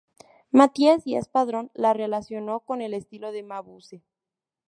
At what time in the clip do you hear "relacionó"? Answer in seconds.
1.93-2.61